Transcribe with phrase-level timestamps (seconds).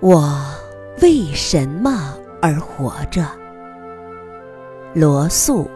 [0.00, 0.32] 我
[1.02, 3.26] 为什么而活着？
[4.94, 5.68] 罗素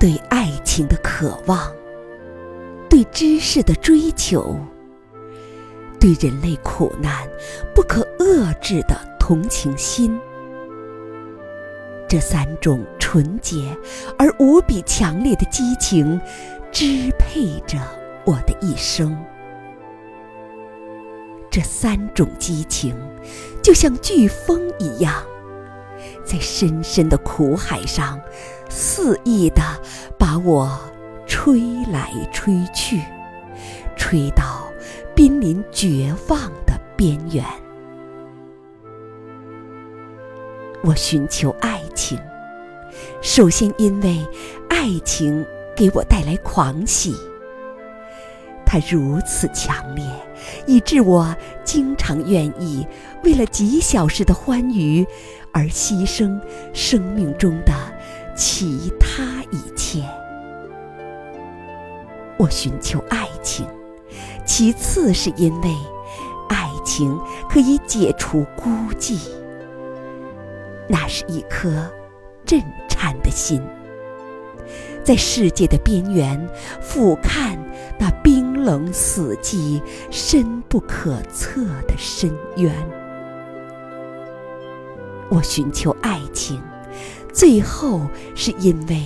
[0.00, 1.72] 对爱情的渴望，
[2.90, 4.56] 对知识的追求，
[6.00, 7.12] 对人类苦难
[7.72, 10.18] 不可遏制的同情心，
[12.08, 13.74] 这三种纯洁
[14.18, 16.20] 而无比强烈的激情，
[16.72, 17.78] 支配着
[18.24, 19.16] 我的一生。
[21.52, 22.96] 这三种激情，
[23.62, 25.22] 就像飓风一样，
[26.24, 28.18] 在深深的苦海上
[28.70, 29.62] 肆意地
[30.18, 30.80] 把我
[31.26, 31.60] 吹
[31.92, 33.02] 来吹去，
[33.96, 34.66] 吹到
[35.14, 37.44] 濒临绝望的边缘。
[40.82, 42.18] 我寻求爱情，
[43.20, 44.26] 首先因为
[44.70, 45.44] 爱情
[45.76, 47.14] 给我带来狂喜。
[48.64, 50.02] 它如此强烈，
[50.66, 52.86] 以致我经常愿意
[53.24, 55.06] 为了几小时的欢愉
[55.52, 56.40] 而牺牲
[56.72, 57.72] 生命中的
[58.36, 60.02] 其他一切。
[62.38, 63.66] 我寻求爱情，
[64.44, 65.70] 其次是因为
[66.48, 67.16] 爱情
[67.48, 69.18] 可以解除孤寂。
[70.88, 71.88] 那是一颗
[72.44, 73.62] 震颤的心。
[75.04, 76.48] 在世界的边缘
[76.80, 77.56] 俯瞰
[77.98, 78.10] 那
[78.62, 82.72] 冷死寂、深不可测的深渊，
[85.28, 86.60] 我寻求爱情，
[87.32, 88.02] 最后
[88.34, 89.02] 是因为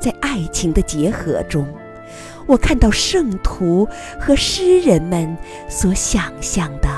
[0.00, 1.66] 在爱情的结合中，
[2.46, 3.88] 我看到圣徒
[4.20, 5.36] 和诗人们
[5.68, 6.88] 所想象的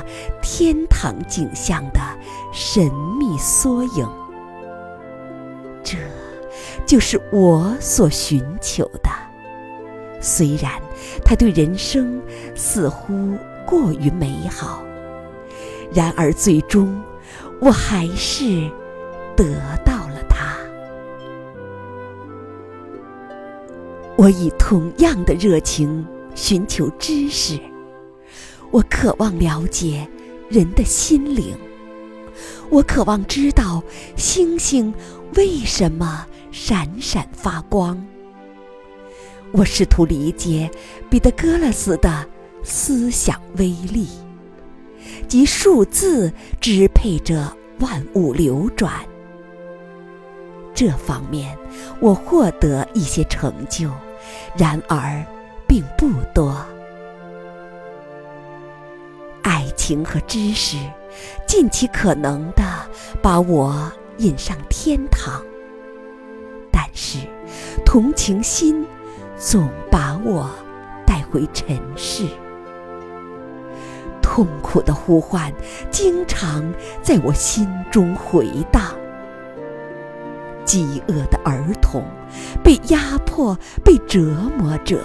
[0.43, 2.01] 天堂景象的
[2.53, 4.09] 神秘缩影。
[5.83, 5.97] 这。
[6.87, 9.11] 就是我所寻求的。
[10.27, 10.73] 虽然
[11.23, 12.19] 他对人生
[12.55, 13.37] 似乎
[13.67, 14.83] 过于美好，
[15.93, 16.99] 然而最终
[17.61, 18.71] 我还是
[19.37, 19.45] 得
[19.85, 20.57] 到了他。
[24.17, 26.03] 我以同样的热情
[26.35, 27.61] 寻求知识，
[28.71, 30.09] 我渴望了解
[30.49, 31.55] 人的心灵，
[32.71, 33.83] 我渴望知道
[34.17, 34.95] 星星
[35.37, 36.25] 为什么。
[36.57, 38.14] 闪闪发光。
[39.57, 40.69] 我试图理解
[41.09, 42.27] 彼得戈勒斯的
[42.65, 44.09] 思想威力，
[45.29, 48.93] 即数字支配着万物流转。
[50.75, 51.57] 这方面
[52.01, 53.89] 我获得一些成就，
[54.57, 55.25] 然而
[55.69, 56.61] 并不多。
[59.43, 60.77] 爱情和知识
[61.47, 62.65] 尽其可能的
[63.23, 65.41] 把我引上天堂。
[66.73, 67.19] 但是，
[67.87, 68.85] 同情心
[69.37, 70.51] 总把我
[71.07, 72.27] 带回尘世。
[74.23, 75.53] 痛苦的呼唤
[75.91, 76.65] 经常
[77.03, 78.95] 在我心中回荡。
[80.65, 82.05] 饥饿的儿童，
[82.63, 84.21] 被压迫、被折
[84.59, 85.01] 磨者，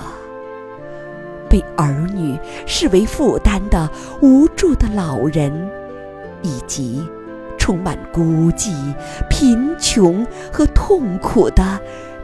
[1.49, 3.89] 被儿女视为负担的
[4.21, 5.69] 无助的老人，
[6.41, 7.07] 以及。
[7.57, 8.73] 充满孤寂、
[9.29, 11.79] 贫穷和痛苦的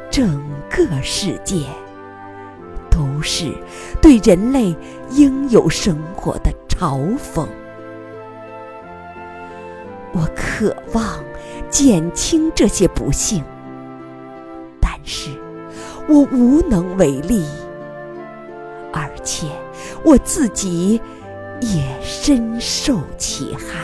[0.10, 1.68] 整个世界，
[3.26, 3.52] 是
[4.00, 4.74] 对人类
[5.10, 7.46] 应有生活的嘲讽。
[10.14, 11.22] 我渴望
[11.70, 13.44] 减轻这些不幸，
[14.80, 15.30] 但是
[16.08, 17.44] 我无能为力，
[18.94, 19.48] 而且
[20.06, 21.02] 我自己
[21.60, 23.84] 也深受其害。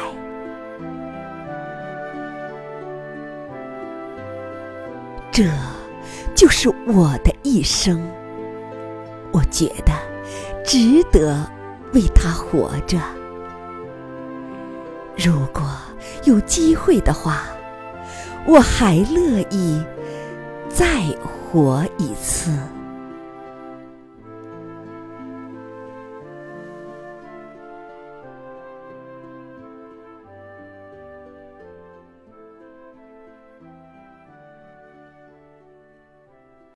[5.32, 5.46] 这
[6.36, 8.02] 就是我的一生，
[9.32, 9.94] 我觉得
[10.66, 11.50] 值得
[11.94, 13.00] 为他活着。
[15.18, 15.64] 如果
[16.24, 17.44] 有机会的话，
[18.46, 19.84] 我还乐意
[20.70, 22.52] 再活一次。